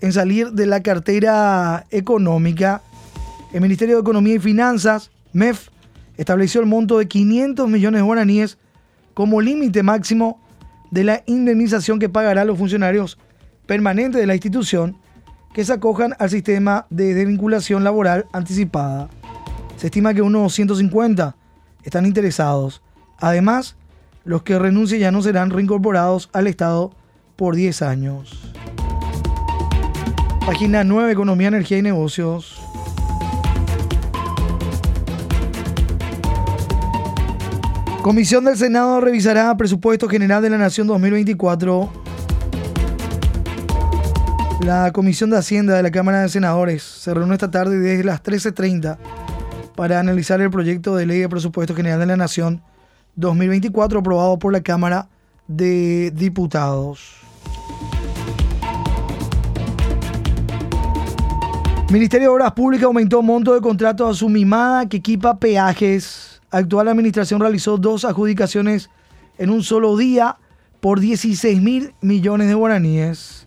en 0.00 0.12
salir 0.12 0.52
de 0.52 0.66
la 0.66 0.80
cartera 0.80 1.86
económica. 1.90 2.82
El 3.52 3.62
Ministerio 3.62 3.96
de 3.96 4.02
Economía 4.02 4.36
y 4.36 4.38
Finanzas, 4.38 5.10
MEF, 5.32 5.70
estableció 6.18 6.60
el 6.60 6.68
monto 6.68 6.98
de 6.98 7.08
500 7.08 7.68
millones 7.68 7.98
de 7.98 8.04
guaraníes 8.04 8.58
como 9.12 9.40
límite 9.40 9.82
máximo 9.82 10.40
de 10.92 11.02
la 11.02 11.24
indemnización 11.26 11.98
que 11.98 12.08
pagarán 12.08 12.46
los 12.46 12.58
funcionarios 12.58 13.18
permanentes 13.66 14.20
de 14.20 14.26
la 14.28 14.34
institución 14.34 14.96
que 15.52 15.64
se 15.64 15.72
acojan 15.72 16.14
al 16.18 16.30
sistema 16.30 16.86
de 16.90 17.14
desvinculación 17.14 17.84
laboral 17.84 18.26
anticipada. 18.32 19.08
Se 19.76 19.86
estima 19.86 20.14
que 20.14 20.22
unos 20.22 20.54
150 20.54 21.36
están 21.82 22.06
interesados. 22.06 22.82
Además, 23.18 23.76
los 24.24 24.42
que 24.42 24.58
renuncien 24.58 25.00
ya 25.00 25.10
no 25.10 25.22
serán 25.22 25.50
reincorporados 25.50 26.30
al 26.32 26.46
Estado 26.46 26.92
por 27.36 27.56
10 27.56 27.82
años. 27.82 28.52
Página 30.46 30.84
9, 30.84 31.12
Economía, 31.12 31.48
Energía 31.48 31.78
y 31.78 31.82
Negocios. 31.82 32.60
Comisión 38.02 38.44
del 38.46 38.56
Senado 38.56 39.00
revisará 39.00 39.54
presupuesto 39.56 40.08
general 40.08 40.42
de 40.42 40.50
la 40.50 40.58
Nación 40.58 40.86
2024. 40.86 42.09
La 44.64 44.92
Comisión 44.92 45.30
de 45.30 45.38
Hacienda 45.38 45.74
de 45.74 45.82
la 45.82 45.90
Cámara 45.90 46.20
de 46.20 46.28
Senadores 46.28 46.82
se 46.82 47.14
reúne 47.14 47.32
esta 47.32 47.50
tarde 47.50 47.78
desde 47.78 48.04
las 48.04 48.22
13.30 48.22 48.98
para 49.74 49.98
analizar 49.98 50.38
el 50.42 50.50
proyecto 50.50 50.94
de 50.96 51.06
ley 51.06 51.20
de 51.20 51.28
presupuesto 51.30 51.74
general 51.74 51.98
de 52.00 52.06
la 52.06 52.16
Nación 52.16 52.62
2024 53.16 54.00
aprobado 54.00 54.38
por 54.38 54.52
la 54.52 54.60
Cámara 54.60 55.08
de 55.48 56.10
Diputados. 56.10 57.16
Ministerio 61.90 62.28
de 62.28 62.34
Obras 62.34 62.52
Públicas 62.52 62.84
aumentó 62.84 63.22
monto 63.22 63.54
de 63.54 63.62
contrato 63.62 64.06
a 64.06 64.14
su 64.14 64.28
mimada 64.28 64.88
que 64.88 64.98
equipa 64.98 65.38
peajes. 65.38 66.42
Actual 66.50 66.88
administración 66.88 67.40
realizó 67.40 67.78
dos 67.78 68.04
adjudicaciones 68.04 68.90
en 69.38 69.48
un 69.48 69.62
solo 69.62 69.96
día 69.96 70.36
por 70.80 71.00
16 71.00 71.62
mil 71.62 71.94
millones 72.02 72.48
de 72.48 72.54
guaraníes. 72.54 73.39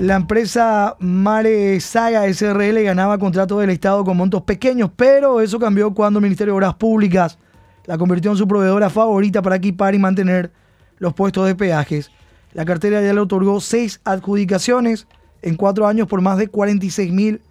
La 0.00 0.16
empresa 0.16 0.96
Mare 0.98 1.78
Saga 1.78 2.26
SRL 2.32 2.82
ganaba 2.84 3.18
contratos 3.18 3.60
del 3.60 3.68
Estado 3.68 4.02
con 4.02 4.16
montos 4.16 4.40
pequeños, 4.44 4.90
pero 4.96 5.42
eso 5.42 5.58
cambió 5.58 5.92
cuando 5.92 6.18
el 6.18 6.22
Ministerio 6.22 6.54
de 6.54 6.56
Obras 6.56 6.74
Públicas 6.76 7.36
la 7.84 7.98
convirtió 7.98 8.30
en 8.30 8.38
su 8.38 8.48
proveedora 8.48 8.88
favorita 8.88 9.42
para 9.42 9.56
equipar 9.56 9.94
y 9.94 9.98
mantener 9.98 10.52
los 10.96 11.12
puestos 11.12 11.46
de 11.46 11.54
peajes. 11.54 12.10
La 12.54 12.64
cartera 12.64 13.02
ya 13.02 13.12
le 13.12 13.20
otorgó 13.20 13.60
seis 13.60 14.00
adjudicaciones 14.04 15.06
en 15.42 15.56
cuatro 15.56 15.86
años 15.86 16.08
por 16.08 16.22
más 16.22 16.38
de 16.38 16.48
46 16.48 17.12
mil 17.12 17.42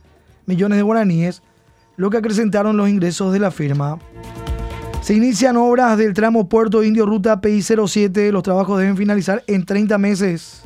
millones 0.48 0.78
de 0.78 0.82
guaraníes, 0.82 1.44
lo 1.98 2.10
que 2.10 2.18
acrecentaron 2.18 2.76
los 2.78 2.90
ingresos 2.90 3.32
de 3.32 3.38
la 3.38 3.52
firma. 3.52 4.00
Se 5.02 5.14
inician 5.14 5.56
obras 5.56 6.00
del 6.00 6.16
tramo 6.16 6.50
Puerto 6.50 6.84
Indio 6.84 7.06
Ruta 7.06 7.42
PI 7.42 7.62
07. 7.62 8.32
Los 8.32 8.42
trabajos 8.42 8.80
deben 8.80 8.98
finalizar 8.98 9.44
en 9.46 9.66
30 9.66 10.00
meses. 10.00 10.64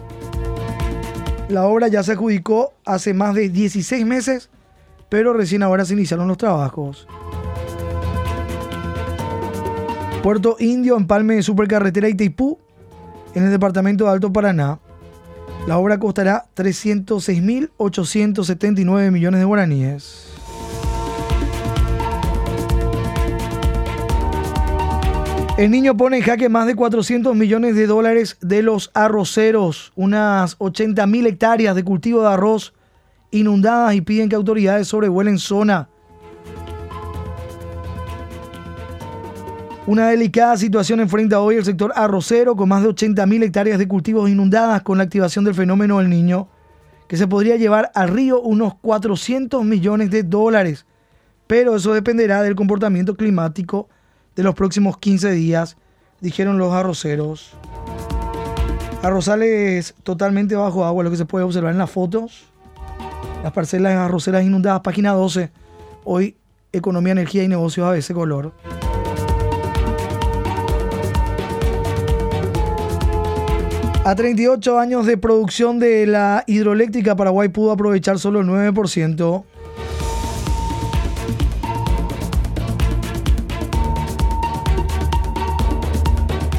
La 1.50 1.66
obra 1.66 1.88
ya 1.88 2.04
se 2.04 2.12
adjudicó 2.14 2.74
hace 2.86 3.14
más 3.14 3.36
de 3.36 3.50
16 3.50 4.06
meses, 4.06 4.50
pero 5.10 5.34
recién 5.34 5.64
ahora 5.64 5.86
se 5.86 5.94
iniciaron 5.94 6.28
los 6.28 6.38
trabajos. 6.38 7.08
Puerto 10.24 10.56
Indio, 10.60 10.96
empalme 10.96 11.36
de 11.36 11.44
Supercarretera 11.44 12.08
Itaipú, 12.08 12.58
en 13.36 13.44
el 13.44 13.52
departamento 13.52 14.06
de 14.06 14.12
Alto 14.12 14.32
Paraná. 14.32 14.80
La 15.68 15.78
obra 15.78 16.00
costará 16.00 16.46
306.879 16.56 19.12
millones 19.12 19.40
de 19.40 19.46
guaraníes. 19.46 20.33
El 25.56 25.70
niño 25.70 25.96
pone 25.96 26.18
en 26.18 26.24
jaque 26.24 26.50
más 26.50 26.66
de 26.66 26.74
400 26.76 27.36
millones 27.36 27.76
de 27.76 27.86
dólares 27.86 28.38
de 28.42 28.64
los 28.64 28.90
arroceros, 28.96 29.94
unas 29.96 30.56
80 30.58 31.06
mil 31.06 31.28
hectáreas 31.28 31.76
de 31.76 31.84
cultivo 31.84 32.24
de 32.24 32.30
arroz 32.30 32.74
inundadas 33.30 33.94
y 33.94 34.02
piden 34.02 34.30
que 34.30 34.36
autoridades 34.36 34.88
sobrevuelen 34.88 35.38
zona. 35.38 35.90
Una 39.86 40.08
delicada 40.08 40.58
situación 40.58 41.02
enfrenta 41.02 41.40
hoy 41.40 41.58
el 41.58 41.66
sector 41.66 41.94
arrocero 41.96 42.56
con 42.56 42.70
más 42.70 42.82
de 42.82 42.88
80 42.88 43.24
mil 43.28 43.44
hectáreas 43.44 43.78
de 43.78 43.88
cultivos 43.88 44.32
inundadas 44.32 44.82
con 44.82 44.98
la 44.98 45.04
activación 45.04 45.46
del 45.46 45.54
fenómeno 45.54 46.00
del 46.00 46.10
niño, 46.10 46.48
que 47.08 47.16
se 47.16 47.28
podría 47.28 47.58
llevar 47.58 47.92
al 47.94 48.08
río 48.08 48.42
unos 48.42 48.74
400 48.82 49.64
millones 49.64 50.10
de 50.10 50.24
dólares. 50.24 50.88
Pero 51.46 51.76
eso 51.76 51.94
dependerá 51.94 52.42
del 52.42 52.56
comportamiento 52.56 53.16
climático 53.16 53.88
de 54.36 54.44
los 54.44 54.56
próximos 54.56 54.98
15 54.98 55.32
días, 55.32 55.78
dijeron 56.22 56.58
los 56.58 56.74
arroceros. 56.74 57.54
Arrozales 59.02 59.96
totalmente 60.04 60.56
bajo 60.56 60.86
agua, 60.86 61.04
lo 61.04 61.12
que 61.12 61.18
se 61.18 61.26
puede 61.26 61.46
observar 61.46 61.74
en 61.74 61.78
las 61.78 61.92
fotos. 61.92 62.46
Las 63.44 63.52
parcelas 63.52 63.94
arroceras 63.96 64.44
inundadas, 64.44 64.82
página 64.82 65.12
12. 65.12 65.52
Hoy, 66.06 66.38
Economía, 66.72 67.12
Energía 67.12 67.44
y 67.44 67.48
Negocios 67.48 67.86
a 67.86 67.98
ese 67.98 68.14
color. 68.14 68.54
A 74.06 74.16
38 74.16 74.80
años 74.80 75.06
de 75.06 75.18
producción 75.18 75.80
de 75.80 76.06
la 76.06 76.44
hidroeléctrica, 76.46 77.16
Paraguay 77.16 77.48
pudo 77.50 77.72
aprovechar 77.72 78.20
solo 78.20 78.42
el 78.42 78.48
9%. 78.48 79.44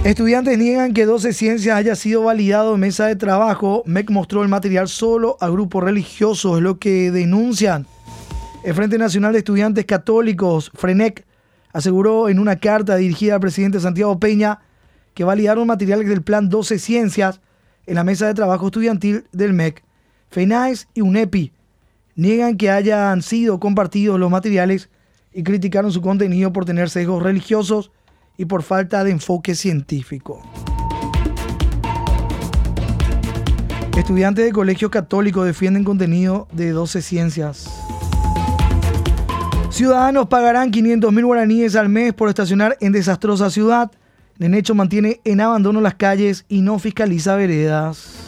Estudiantes 0.05 0.59
niegan 0.59 0.93
que 0.93 1.07
12 1.07 1.33
ciencias 1.33 1.79
haya 1.79 1.97
sido 1.97 2.25
validado 2.25 2.75
en 2.75 2.81
mesa 2.81 3.07
de 3.07 3.17
trabajo. 3.17 3.83
MEC 3.87 4.11
mostró 4.11 4.43
el 4.43 4.51
material 4.51 4.87
solo 4.87 5.38
a 5.40 5.49
grupos 5.49 5.83
religiosos, 5.83 6.59
es 6.59 6.62
lo 6.62 6.79
que 6.79 7.11
denuncian. 7.11 7.87
El 8.64 8.75
Frente 8.75 8.99
Nacional 8.99 9.33
de 9.33 9.38
Estudiantes 9.38 9.87
Católicos, 9.87 10.71
FRENEC, 10.75 11.25
aseguró 11.73 12.29
en 12.29 12.38
una 12.38 12.57
carta 12.57 12.97
dirigida 12.97 13.37
al 13.37 13.40
presidente 13.40 13.81
Santiago 13.81 14.21
Peña 14.21 14.61
que 15.14 15.25
validaron 15.25 15.67
materiales 15.67 16.07
del 16.07 16.21
Plan 16.21 16.51
12 16.51 16.79
Ciencias 16.79 17.40
en 17.87 17.95
la 17.95 18.05
mesa 18.05 18.27
de 18.27 18.35
trabajo 18.35 18.67
estudiantil 18.67 19.25
del 19.33 19.55
MEC. 19.55 19.83
FENAES 20.29 20.87
y 20.93 21.01
UNEPI 21.01 21.51
niegan 22.14 22.59
que 22.59 22.69
hayan 22.71 23.23
sido 23.23 23.59
compartidos 23.59 24.21
los 24.21 24.31
materiales 24.31 24.90
y 25.33 25.45
criticaron 25.45 25.93
su 25.93 26.03
contenido 26.03 26.53
por 26.53 26.67
tener 26.67 26.90
sesgos 26.90 27.23
religiosos 27.23 27.90
y 28.37 28.44
por 28.47 28.62
falta 28.62 29.05
de 29.05 29.12
enfoque 29.12 29.55
científico. 29.55 30.42
Estudiantes 33.97 34.44
de 34.44 34.53
colegio 34.53 34.90
católico 34.90 35.44
defienden 35.44 35.85
contenido 35.85 36.49
de 36.53 36.70
12 36.70 37.01
ciencias. 37.01 37.70
Ciudadanos 39.70 40.27
pagarán 40.27 40.70
500 40.70 41.12
mil 41.12 41.27
guaraníes 41.27 41.77
al 41.77 41.88
mes 41.88 42.12
por 42.12 42.29
estacionar 42.29 42.77
en 42.81 42.92
desastrosa 42.92 43.51
ciudad. 43.51 43.90
Nenecho 44.38 44.75
mantiene 44.75 45.20
en 45.25 45.40
abandono 45.40 45.81
las 45.81 45.94
calles 45.94 46.44
y 46.49 46.62
no 46.62 46.79
fiscaliza 46.79 47.37
veredas. 47.37 48.24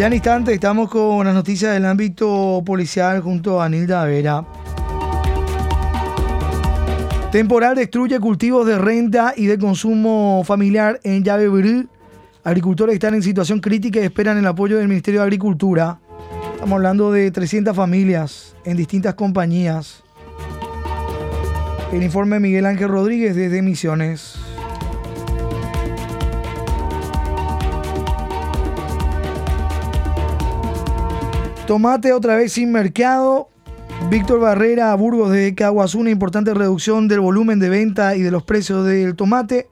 Ya 0.00 0.06
en 0.06 0.14
instante 0.14 0.54
estamos 0.54 0.88
con 0.88 1.26
las 1.26 1.34
noticias 1.34 1.74
del 1.74 1.84
ámbito 1.84 2.62
policial 2.64 3.20
junto 3.20 3.60
a 3.60 3.68
Nilda 3.68 4.02
Vera. 4.06 4.46
Temporal 7.30 7.76
destruye 7.76 8.18
cultivos 8.18 8.66
de 8.66 8.78
renta 8.78 9.34
y 9.36 9.44
de 9.44 9.58
consumo 9.58 10.42
familiar 10.46 10.98
en 11.04 11.22
Llave 11.22 11.86
Agricultores 12.44 12.94
están 12.94 13.12
en 13.12 13.22
situación 13.22 13.60
crítica 13.60 14.00
y 14.00 14.04
esperan 14.04 14.38
el 14.38 14.46
apoyo 14.46 14.78
del 14.78 14.88
Ministerio 14.88 15.20
de 15.20 15.24
Agricultura. 15.24 16.00
Estamos 16.54 16.76
hablando 16.76 17.12
de 17.12 17.30
300 17.30 17.76
familias 17.76 18.56
en 18.64 18.78
distintas 18.78 19.16
compañías. 19.16 20.02
El 21.92 22.02
informe 22.02 22.40
Miguel 22.40 22.64
Ángel 22.64 22.88
Rodríguez 22.88 23.36
desde 23.36 23.60
Misiones. 23.60 24.39
Tomate 31.70 32.12
otra 32.12 32.34
vez 32.34 32.54
sin 32.54 32.72
mercado. 32.72 33.48
Víctor 34.10 34.40
Barrera, 34.40 34.92
Burgos 34.96 35.30
de 35.30 35.54
Caguazú, 35.54 36.00
una 36.00 36.10
importante 36.10 36.52
reducción 36.52 37.06
del 37.06 37.20
volumen 37.20 37.60
de 37.60 37.68
venta 37.68 38.16
y 38.16 38.22
de 38.22 38.32
los 38.32 38.42
precios 38.42 38.84
del 38.84 39.14
tomate. 39.14 39.68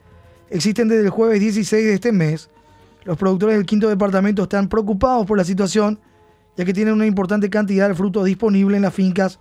Existen 0.48 0.87
desde 0.87 1.06
el 1.06 1.11
jueves 1.11 1.40
16 1.40 1.84
de 1.84 1.94
este 1.94 2.12
mes. 2.12 2.50
Los 3.02 3.18
productores 3.18 3.56
del 3.56 3.66
quinto 3.66 3.88
departamento 3.88 4.44
están 4.44 4.68
preocupados 4.68 5.26
por 5.26 5.38
la 5.38 5.44
situación, 5.44 5.98
ya 6.56 6.64
que 6.64 6.72
tienen 6.72 6.94
una 6.94 7.04
importante 7.04 7.50
cantidad 7.50 7.88
de 7.88 7.96
frutos 7.96 8.26
disponible 8.26 8.76
en 8.76 8.84
las 8.84 8.94
fincas 8.94 9.40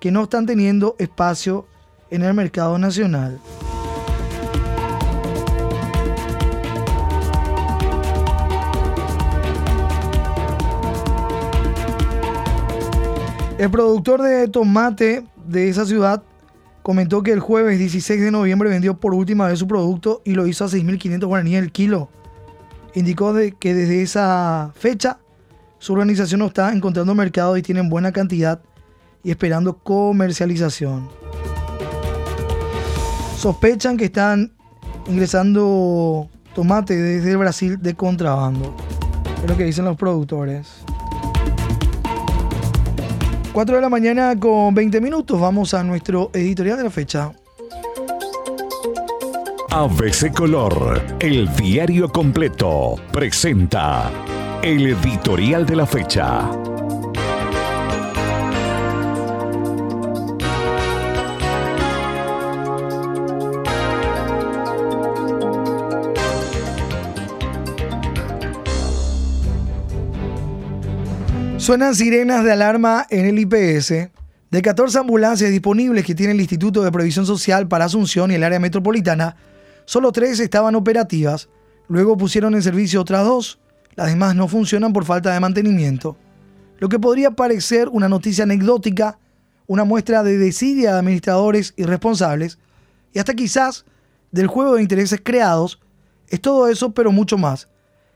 que 0.00 0.10
no 0.10 0.22
están 0.22 0.46
teniendo 0.46 0.96
espacio 0.98 1.66
en 2.08 2.22
el 2.22 2.32
mercado 2.32 2.78
nacional. 2.78 3.38
El 13.58 13.72
productor 13.72 14.22
de 14.22 14.46
tomate 14.46 15.24
de 15.48 15.68
esa 15.68 15.84
ciudad 15.84 16.22
comentó 16.84 17.24
que 17.24 17.32
el 17.32 17.40
jueves 17.40 17.80
16 17.80 18.20
de 18.20 18.30
noviembre 18.30 18.70
vendió 18.70 19.00
por 19.00 19.14
última 19.14 19.48
vez 19.48 19.58
su 19.58 19.66
producto 19.66 20.22
y 20.24 20.34
lo 20.34 20.46
hizo 20.46 20.64
a 20.64 20.68
6.500 20.68 21.26
guaraníes 21.26 21.64
el 21.64 21.72
kilo. 21.72 22.08
Indicó 22.94 23.32
de 23.32 23.50
que 23.50 23.74
desde 23.74 24.00
esa 24.00 24.70
fecha 24.76 25.18
su 25.80 25.92
organización 25.92 26.38
no 26.38 26.46
está 26.46 26.72
encontrando 26.72 27.16
mercado 27.16 27.56
y 27.56 27.62
tienen 27.62 27.88
buena 27.88 28.12
cantidad 28.12 28.60
y 29.24 29.32
esperando 29.32 29.78
comercialización. 29.78 31.08
Sospechan 33.36 33.96
que 33.96 34.04
están 34.04 34.52
ingresando 35.08 36.28
tomate 36.54 36.96
desde 36.96 37.34
Brasil 37.34 37.82
de 37.82 37.94
contrabando. 37.94 38.72
Es 39.42 39.50
lo 39.50 39.56
que 39.56 39.64
dicen 39.64 39.84
los 39.84 39.96
productores. 39.96 40.84
4 43.58 43.74
de 43.74 43.82
la 43.82 43.88
mañana 43.88 44.38
con 44.38 44.72
20 44.72 45.00
minutos. 45.00 45.40
Vamos 45.40 45.74
a 45.74 45.82
nuestro 45.82 46.30
editorial 46.32 46.76
de 46.76 46.84
la 46.84 46.90
fecha. 46.90 47.32
ABC 49.70 50.32
Color, 50.32 51.02
el 51.18 51.52
diario 51.56 52.08
completo, 52.08 52.94
presenta 53.10 54.12
el 54.62 54.86
editorial 54.86 55.66
de 55.66 55.74
la 55.74 55.86
fecha. 55.86 56.67
Suenan 71.68 71.94
sirenas 71.94 72.44
de 72.44 72.52
alarma 72.52 73.06
en 73.10 73.26
el 73.26 73.38
IPS. 73.40 74.10
De 74.50 74.62
14 74.62 75.00
ambulancias 75.00 75.50
disponibles 75.50 76.02
que 76.02 76.14
tiene 76.14 76.32
el 76.32 76.40
Instituto 76.40 76.82
de 76.82 76.90
Previsión 76.90 77.26
Social 77.26 77.68
para 77.68 77.84
Asunción 77.84 78.30
y 78.30 78.36
el 78.36 78.42
área 78.42 78.58
metropolitana, 78.58 79.36
solo 79.84 80.10
tres 80.10 80.40
estaban 80.40 80.76
operativas. 80.76 81.50
Luego 81.88 82.16
pusieron 82.16 82.54
en 82.54 82.62
servicio 82.62 83.02
otras 83.02 83.26
dos. 83.26 83.60
Las 83.96 84.06
demás 84.06 84.34
no 84.34 84.48
funcionan 84.48 84.94
por 84.94 85.04
falta 85.04 85.30
de 85.30 85.40
mantenimiento. 85.40 86.16
Lo 86.78 86.88
que 86.88 86.98
podría 86.98 87.32
parecer 87.32 87.90
una 87.90 88.08
noticia 88.08 88.44
anecdótica, 88.44 89.18
una 89.66 89.84
muestra 89.84 90.22
de 90.22 90.38
desidia 90.38 90.94
de 90.94 91.00
administradores 91.00 91.74
irresponsables 91.76 92.58
y 93.12 93.18
hasta 93.18 93.34
quizás 93.34 93.84
del 94.32 94.46
juego 94.46 94.76
de 94.76 94.80
intereses 94.80 95.20
creados, 95.22 95.78
es 96.28 96.40
todo 96.40 96.66
eso 96.68 96.92
pero 96.92 97.12
mucho 97.12 97.36
más. 97.36 97.68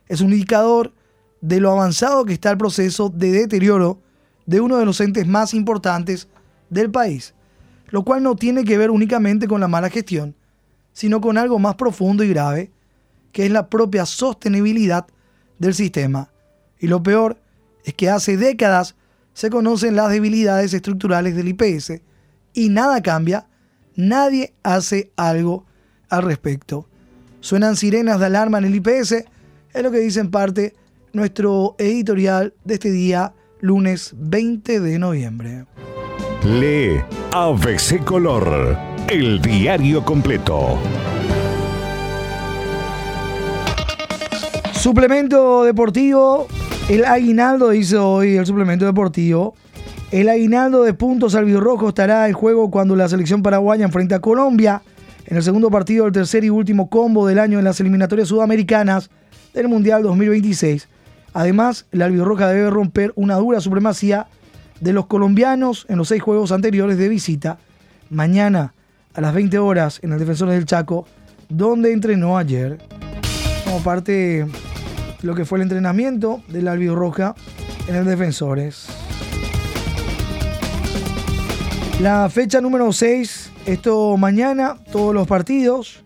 Es 0.08 0.22
un 0.22 0.32
indicador 0.32 0.94
de 1.42 1.60
lo 1.60 1.70
avanzado 1.72 2.24
que 2.24 2.32
está 2.32 2.50
el 2.50 2.56
proceso 2.56 3.10
de 3.10 3.32
deterioro 3.32 4.00
de 4.46 4.60
uno 4.60 4.78
de 4.78 4.86
los 4.86 5.00
entes 5.00 5.26
más 5.26 5.52
importantes 5.52 6.28
del 6.70 6.90
país, 6.90 7.34
lo 7.88 8.04
cual 8.04 8.22
no 8.22 8.36
tiene 8.36 8.64
que 8.64 8.78
ver 8.78 8.90
únicamente 8.90 9.46
con 9.46 9.60
la 9.60 9.68
mala 9.68 9.90
gestión, 9.90 10.34
sino 10.92 11.20
con 11.20 11.36
algo 11.36 11.58
más 11.58 11.74
profundo 11.74 12.24
y 12.24 12.28
grave, 12.28 12.70
que 13.32 13.44
es 13.44 13.52
la 13.52 13.68
propia 13.68 14.06
sostenibilidad 14.06 15.06
del 15.58 15.74
sistema. 15.74 16.30
Y 16.78 16.86
lo 16.86 17.02
peor 17.02 17.38
es 17.84 17.94
que 17.94 18.08
hace 18.08 18.36
décadas 18.36 18.94
se 19.34 19.50
conocen 19.50 19.96
las 19.96 20.10
debilidades 20.10 20.72
estructurales 20.74 21.34
del 21.34 21.48
IPS 21.48 22.02
y 22.54 22.68
nada 22.68 23.02
cambia, 23.02 23.46
nadie 23.96 24.54
hace 24.62 25.10
algo 25.16 25.66
al 26.08 26.22
respecto. 26.22 26.88
Suenan 27.40 27.76
sirenas 27.76 28.20
de 28.20 28.26
alarma 28.26 28.58
en 28.58 28.64
el 28.64 28.74
IPS, 28.76 29.24
es 29.72 29.82
lo 29.82 29.90
que 29.90 29.98
dice 29.98 30.20
en 30.20 30.30
parte 30.30 30.74
nuestro 31.12 31.76
editorial 31.78 32.54
de 32.64 32.74
este 32.74 32.90
día, 32.90 33.34
lunes 33.60 34.14
20 34.16 34.80
de 34.80 34.98
noviembre. 34.98 35.66
Lee 36.44 37.00
ABC 37.32 38.02
Color, 38.04 38.76
el 39.08 39.40
diario 39.40 40.04
completo. 40.04 40.78
Suplemento 44.72 45.64
deportivo, 45.64 46.48
el 46.88 47.04
aguinaldo, 47.04 47.70
dice 47.70 47.96
hoy 47.96 48.36
el 48.36 48.46
suplemento 48.46 48.84
deportivo. 48.84 49.54
El 50.10 50.28
aguinaldo 50.28 50.82
de 50.82 50.92
puntos 50.92 51.34
albirrojo 51.34 51.88
estará 51.88 52.28
en 52.28 52.34
juego 52.34 52.70
cuando 52.70 52.96
la 52.96 53.08
selección 53.08 53.42
paraguaya 53.42 53.84
enfrente 53.84 54.14
a 54.14 54.20
Colombia 54.20 54.82
en 55.26 55.36
el 55.36 55.42
segundo 55.42 55.70
partido 55.70 56.04
del 56.04 56.12
tercer 56.12 56.44
y 56.44 56.50
último 56.50 56.90
combo 56.90 57.26
del 57.26 57.38
año 57.38 57.58
en 57.58 57.64
las 57.64 57.80
eliminatorias 57.80 58.28
sudamericanas 58.28 59.08
del 59.54 59.68
Mundial 59.68 60.02
2026. 60.02 60.88
Además, 61.34 61.86
la 61.92 62.06
albirroja 62.06 62.48
debe 62.48 62.70
romper 62.70 63.12
una 63.16 63.36
dura 63.36 63.60
supremacía 63.60 64.26
de 64.80 64.92
los 64.92 65.06
colombianos 65.06 65.86
en 65.88 65.98
los 65.98 66.08
seis 66.08 66.22
juegos 66.22 66.52
anteriores 66.52 66.98
de 66.98 67.08
visita. 67.08 67.58
Mañana 68.10 68.74
a 69.14 69.20
las 69.20 69.34
20 69.34 69.58
horas 69.58 70.00
en 70.02 70.12
el 70.12 70.18
Defensores 70.18 70.54
del 70.54 70.66
Chaco, 70.66 71.06
donde 71.48 71.92
entrenó 71.92 72.36
ayer. 72.36 72.78
Como 73.64 73.82
parte 73.82 74.12
de 74.12 74.48
lo 75.22 75.34
que 75.34 75.44
fue 75.44 75.58
el 75.58 75.62
entrenamiento 75.62 76.42
de 76.48 76.62
la 76.62 76.72
albirroja 76.72 77.34
en 77.86 77.96
el 77.96 78.04
Defensores. 78.04 78.86
La 82.00 82.28
fecha 82.30 82.60
número 82.60 82.92
6, 82.92 83.52
esto 83.66 84.16
mañana, 84.16 84.76
todos 84.90 85.14
los 85.14 85.26
partidos. 85.28 86.02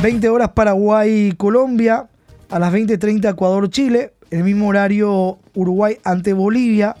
20 0.00 0.28
horas 0.28 0.50
Paraguay-Colombia, 0.50 2.08
a 2.48 2.58
las 2.58 2.72
20.30 2.72 3.30
Ecuador-Chile, 3.30 4.14
el 4.30 4.44
mismo 4.44 4.68
horario 4.68 5.38
Uruguay 5.54 5.98
ante 6.04 6.32
Bolivia. 6.32 6.96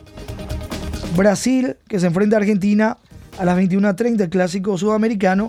Brasil, 1.16 1.76
que 1.88 1.98
se 2.00 2.06
enfrenta 2.06 2.36
a 2.36 2.40
Argentina 2.40 2.98
a 3.38 3.44
las 3.44 3.58
21.30, 3.58 4.20
el 4.22 4.30
clásico 4.30 4.76
sudamericano. 4.78 5.48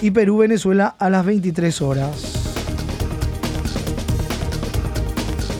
Y 0.00 0.10
Perú-Venezuela 0.10 0.96
a 0.98 1.10
las 1.10 1.24
23 1.24 1.80
horas. 1.82 2.42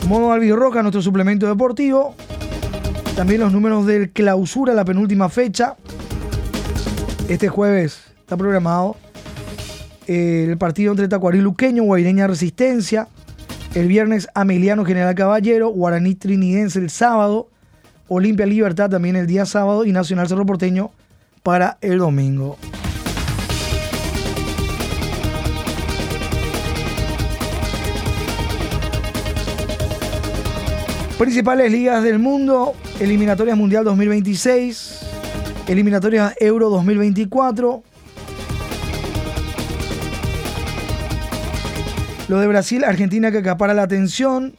Modo 0.07 0.33
albirroja, 0.33 0.81
nuestro 0.81 1.01
suplemento 1.01 1.47
deportivo. 1.47 2.13
También 3.15 3.39
los 3.39 3.53
números 3.53 3.85
del 3.85 4.11
clausura, 4.11 4.73
la 4.73 4.83
penúltima 4.83 5.29
fecha. 5.29 5.77
Este 7.29 7.47
jueves 7.47 8.01
está 8.19 8.35
programado 8.35 8.97
el 10.07 10.57
partido 10.57 10.91
entre 10.91 11.07
Tacuarí 11.07 11.39
Luqueño, 11.39 11.83
Guaireña 11.83 12.27
Resistencia. 12.27 13.07
El 13.75 13.87
viernes 13.87 14.27
Ameliano 14.35 14.85
General 14.85 15.15
Caballero, 15.15 15.69
Guaraní 15.69 16.13
Trinidense 16.13 16.77
el 16.77 16.91
sábado, 16.91 17.49
Olimpia 18.07 18.45
Libertad 18.45 18.87
también 18.87 19.15
el 19.15 19.25
día 19.25 19.47
sábado 19.47 19.83
y 19.83 19.91
Nacional 19.91 20.27
Cerro 20.27 20.45
Porteño 20.45 20.91
para 21.41 21.79
el 21.81 21.97
domingo. 21.97 22.55
Principales 31.17 31.71
ligas 31.71 32.03
del 32.03 32.19
mundo, 32.19 32.73
eliminatorias 32.99 33.57
Mundial 33.57 33.85
2026, 33.85 34.99
eliminatorias 35.67 36.35
Euro 36.39 36.69
2024, 36.69 37.83
Lo 42.29 42.39
de 42.39 42.47
Brasil, 42.47 42.83
Argentina 42.85 43.31
que 43.31 43.39
acapara 43.39 43.73
la 43.73 43.83
atención. 43.83 44.55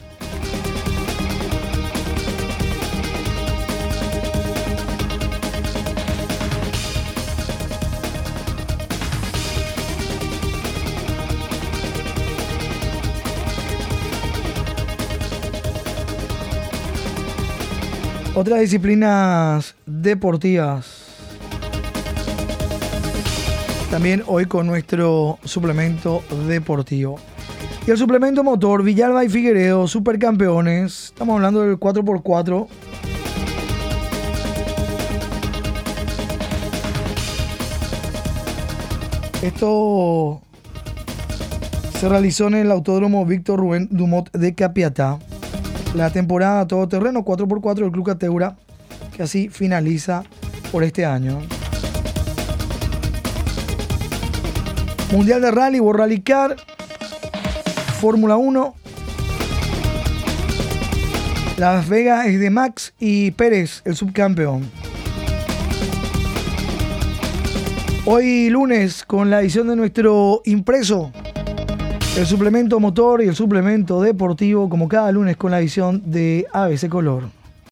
Otras 18.37 18.61
disciplinas 18.61 19.75
deportivas. 19.87 21.05
También 23.91 24.23
hoy 24.27 24.47
con 24.47 24.67
nuestro 24.67 25.39
suplemento 25.45 26.23
deportivo. 26.47 27.21
Y 27.87 27.91
el 27.91 27.99
suplemento 27.99 28.43
motor 28.43 28.83
Villalba 28.83 29.27
y 29.27 29.29
Figueredo, 29.29 29.87
supercampeones. 29.87 31.09
Estamos 31.09 31.35
hablando 31.35 31.61
del 31.61 31.79
4x4. 31.79 32.67
Esto 39.43 40.41
se 42.01 42.09
realizó 42.09 42.47
en 42.47 42.55
el 42.55 42.71
Autódromo 42.71 43.27
Víctor 43.27 43.61
Rubén 43.61 43.89
Dumont 43.91 44.31
de 44.33 44.55
Capiatá. 44.55 45.19
La 45.95 46.09
temporada 46.09 46.67
todoterreno 46.67 47.23
4x4 47.23 47.75
del 47.75 47.93
Club 47.93 48.07
Cateura, 48.07 48.57
que 49.15 49.25
así 49.25 49.51
finaliza 49.51 50.25
por 50.73 50.85
este 50.85 51.05
año. 51.05 51.39
Mundial 55.13 55.43
de 55.43 55.51
Rally, 55.51 55.81
World 55.81 56.01
Rally 56.01 56.23
Car. 56.23 56.57
Fórmula 58.05 58.37
1. 58.37 58.75
Las 61.57 61.89
Vegas 61.89 62.27
es 62.27 62.39
de 62.39 62.51
Max 62.51 62.93
y 63.01 63.31
Pérez, 63.31 63.81
el 63.87 63.97
subcampeón. 63.97 64.71
Hoy 68.05 68.51
lunes 68.51 69.07
con 69.07 69.31
la 69.31 69.41
edición 69.41 69.69
de 69.69 69.77
nuestro 69.77 70.43
impreso, 70.45 71.13
el 72.19 72.27
suplemento 72.27 72.79
motor 72.79 73.23
y 73.23 73.29
el 73.29 73.35
suplemento 73.35 74.03
deportivo, 74.03 74.69
como 74.69 74.87
cada 74.87 75.11
lunes 75.11 75.39
con 75.39 75.53
la 75.53 75.61
edición 75.61 76.03
de 76.05 76.47
ABC 76.53 76.91
Color. 76.91 77.44